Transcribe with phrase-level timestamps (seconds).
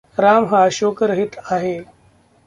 [0.17, 1.77] राम हा शोकरहित आहे.